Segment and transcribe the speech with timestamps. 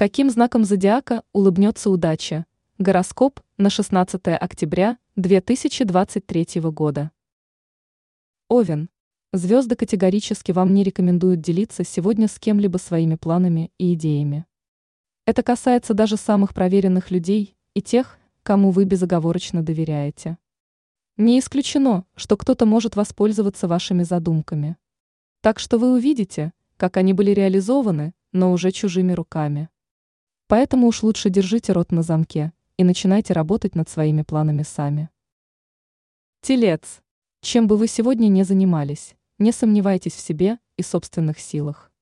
[0.00, 2.46] Каким знаком зодиака улыбнется удача?
[2.78, 7.10] Гороскоп на 16 октября 2023 года.
[8.48, 8.88] Овен.
[9.34, 14.46] Звезды категорически вам не рекомендуют делиться сегодня с кем-либо своими планами и идеями.
[15.26, 20.38] Это касается даже самых проверенных людей и тех, кому вы безоговорочно доверяете.
[21.18, 24.78] Не исключено, что кто-то может воспользоваться вашими задумками.
[25.42, 29.68] Так что вы увидите, как они были реализованы, но уже чужими руками.
[30.50, 35.08] Поэтому уж лучше держите рот на замке и начинайте работать над своими планами сами.
[36.40, 37.02] Телец.
[37.40, 41.92] Чем бы вы сегодня не занимались, не сомневайтесь в себе и собственных силах.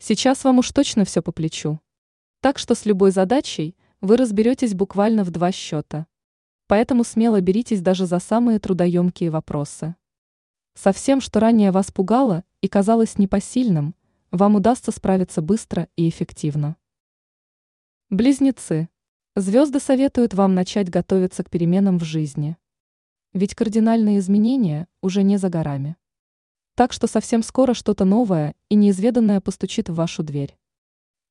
[0.00, 1.78] Сейчас вам уж точно все по плечу.
[2.40, 6.08] Так что с любой задачей вы разберетесь буквально в два счета.
[6.66, 9.94] Поэтому смело беритесь даже за самые трудоемкие вопросы.
[10.74, 13.94] Со всем, что ранее вас пугало и казалось непосильным,
[14.32, 16.76] вам удастся справиться быстро и эффективно.
[18.08, 18.88] Близнецы.
[19.34, 22.56] Звезды советуют вам начать готовиться к переменам в жизни.
[23.32, 25.96] Ведь кардинальные изменения уже не за горами.
[26.76, 30.56] Так что совсем скоро что-то новое и неизведанное постучит в вашу дверь.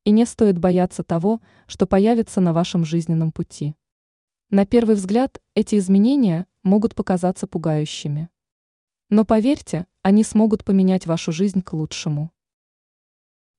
[0.03, 3.77] И не стоит бояться того, что появится на вашем жизненном пути.
[4.49, 8.27] На первый взгляд эти изменения могут показаться пугающими.
[9.09, 12.33] Но поверьте, они смогут поменять вашу жизнь к лучшему.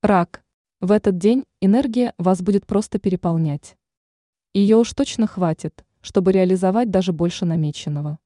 [0.03, 0.46] Рак.
[0.81, 3.79] В этот день энергия вас будет просто переполнять.
[4.53, 8.19] Ее уж точно хватит, чтобы реализовать даже больше намеченного.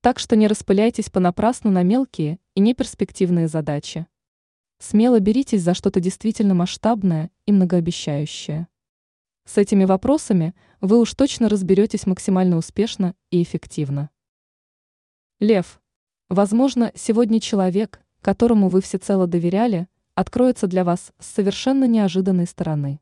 [0.00, 4.08] Так что не распыляйтесь понапрасну на мелкие и неперспективные задачи.
[4.80, 8.66] Смело беритесь за что-то действительно масштабное и многообещающее.
[9.44, 14.10] С этими вопросами вы уж точно разберетесь максимально успешно и эффективно.
[15.38, 15.80] Лев.
[16.28, 23.00] Возможно, сегодня человек, которому вы всецело доверяли, откроется для вас с совершенно неожиданной стороны.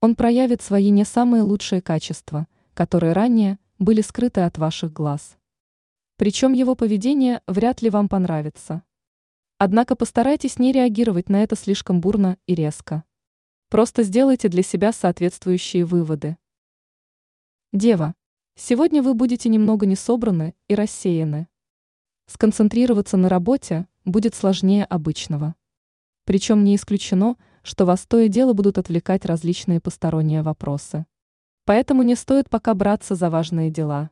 [0.00, 5.38] Он проявит свои не самые лучшие качества, которые ранее были скрыты от ваших глаз.
[6.16, 8.82] Причем его поведение вряд ли вам понравится.
[9.58, 13.04] Однако постарайтесь не реагировать на это слишком бурно и резко.
[13.68, 16.36] Просто сделайте для себя соответствующие выводы.
[17.72, 18.14] Дева.
[18.54, 21.48] Сегодня вы будете немного несобраны и рассеяны.
[22.26, 25.54] Сконцентрироваться на работе будет сложнее обычного.
[26.26, 31.06] Причем не исключено, что вас то и дело будут отвлекать различные посторонние вопросы.
[31.64, 34.10] Поэтому не стоит пока браться за важные дела.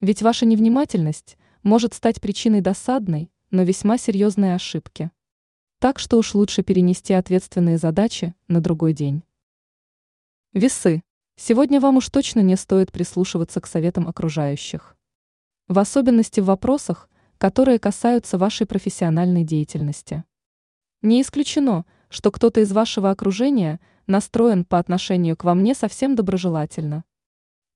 [0.00, 5.12] Ведь ваша невнимательность может стать причиной досадной, но весьма серьезной ошибки.
[5.78, 9.22] Так что уж лучше перенести ответственные задачи на другой день.
[10.52, 11.02] Весы.
[11.36, 14.96] Сегодня вам уж точно не стоит прислушиваться к советам окружающих.
[15.68, 20.24] В особенности в вопросах, которые касаются вашей профессиональной деятельности.
[21.00, 23.78] Не исключено, что кто-то из вашего окружения
[24.08, 27.04] настроен по отношению к вам не совсем доброжелательно.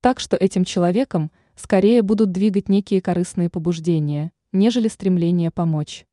[0.01, 6.05] Так что этим человеком скорее будут двигать некие корыстные побуждения, нежели стремление помочь.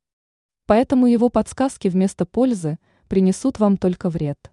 [0.68, 2.78] Поэтому его подсказки вместо пользы
[3.08, 4.52] принесут вам только вред.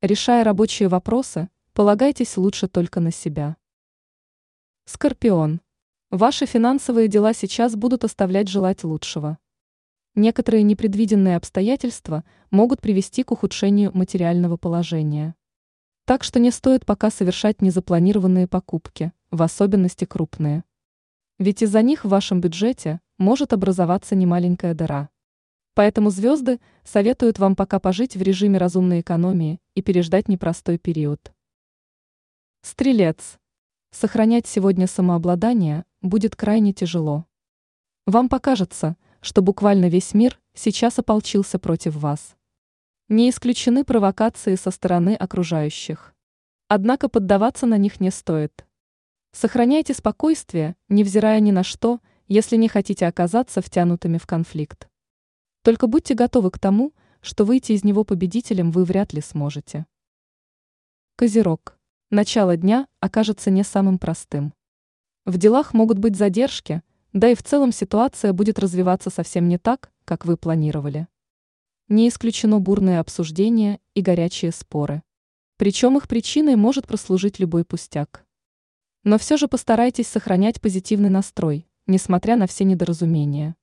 [0.00, 3.56] Решая рабочие вопросы, полагайтесь лучше только на себя.
[4.84, 5.60] Скорпион.
[6.10, 9.38] Ваши финансовые дела сейчас будут оставлять желать лучшего.
[10.14, 15.34] Некоторые непредвиденные обстоятельства могут привести к ухудшению материального положения.
[16.04, 20.64] Так что не стоит пока совершать незапланированные покупки, в особенности крупные.
[21.38, 25.08] Ведь из-за них в вашем бюджете может образоваться немаленькая дыра.
[25.72, 31.32] Поэтому звезды советуют вам пока пожить в режиме разумной экономии и переждать непростой период.
[32.60, 33.38] Стрелец.
[33.90, 37.24] Сохранять сегодня самообладание будет крайне тяжело.
[38.06, 42.34] Вам покажется, что буквально весь мир сейчас ополчился против вас.
[43.08, 46.12] Не исключены провокации со стороны окружающих.
[46.68, 48.66] Однако поддаваться на них не стоит.
[49.30, 54.88] Сохраняйте спокойствие, невзирая ни на что, если не хотите оказаться втянутыми в конфликт.
[55.62, 59.86] Только будьте готовы к тому, что выйти из него победителем вы вряд ли сможете.
[61.16, 61.78] Козерог.
[62.10, 64.52] Начало дня окажется не самым простым.
[65.24, 66.82] В делах могут быть задержки–
[67.12, 71.08] да и в целом ситуация будет развиваться совсем не так, как вы планировали.
[71.88, 75.02] Не исключено бурные обсуждения и горячие споры.
[75.58, 78.24] Причем их причиной может прослужить любой пустяк.
[79.04, 83.56] Но все же постарайтесь сохранять позитивный настрой, несмотря на все недоразумения.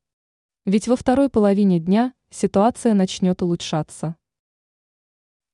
[0.66, 4.16] Ведь во второй половине дня ситуация начнет улучшаться.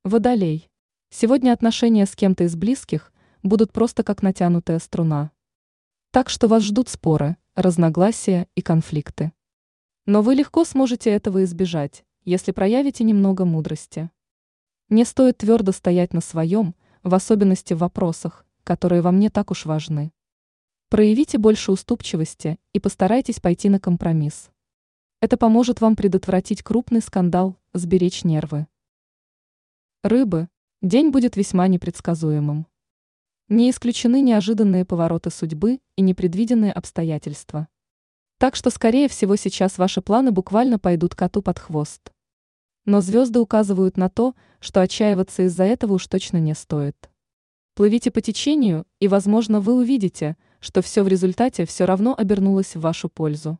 [0.03, 0.69] Водолей.
[1.09, 5.31] Сегодня отношения с кем-то из близких будут просто как натянутая струна.
[6.12, 9.31] Так что вас ждут споры, разногласия и конфликты.
[10.06, 14.12] Но вы легко сможете этого избежать, если проявите немного мудрости.
[14.90, 19.66] Не стоит твердо стоять на своем, в особенности в вопросах, которые вам не так уж
[19.66, 20.12] важны.
[20.90, 24.50] Проявите больше уступчивости и постарайтесь пойти на компромисс.
[25.22, 28.68] Это поможет вам предотвратить крупный скандал, сберечь нервы.
[30.04, 30.50] Рыбы.
[30.81, 32.68] День будет весьма непредсказуемым.
[33.48, 37.68] Не исключены неожиданные повороты судьбы и непредвиденные обстоятельства.
[38.38, 42.12] Так что, скорее всего, сейчас ваши планы буквально пойдут коту под хвост.
[42.86, 47.09] Но звезды указывают на то, что отчаиваться из-за этого уж точно не стоит.
[47.75, 52.81] Плывите по течению, и, возможно, вы увидите, что все в результате все равно обернулось в
[52.81, 53.59] вашу пользу.